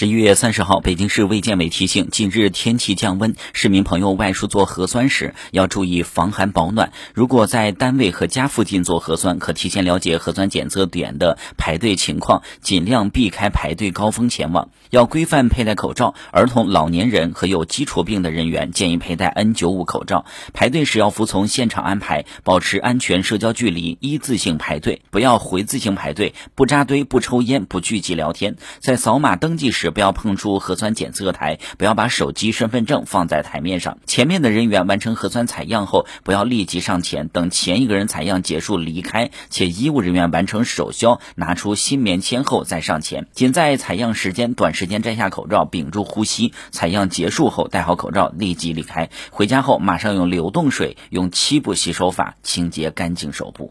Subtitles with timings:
[0.00, 6.90] 十一月三十号，北京市卫健委提醒，近日天气降温，市民朋友外出做核酸时要注意防寒保暖。
[7.12, 14.70] 如果在单位和家附近做核酸，可提前了解核酸检测点的排队情况，尽量避开排队高峰前往。
[14.88, 20.24] 要规范佩戴口罩，儿童、老年人和有基础病的人员建议佩戴 N95 口罩。
[20.54, 28.56] 排队时要服从现场安排，保持安全社交距离，一字性排队，不要回字形排队，不扎堆，不抽烟，不聚集聊天。
[28.78, 29.89] 在扫码登记时。
[29.90, 33.98] 不要碰触核酸检测台，不要把手机、身份证放在台面上。
[34.06, 39.30] 前面的人员完成核酸采样后，不要立即上前，等前一个人采样结束离开。
[39.50, 43.26] 且医务人员完成手消、拿出新棉签后再上前。
[43.32, 46.54] 仅在采样时间短时间摘下口罩，屏住呼吸。
[46.70, 49.10] 采样结束后戴好口罩，立即离开。
[49.30, 53.68] 回家后马上用流动水用七步洗手法清洁干净手部。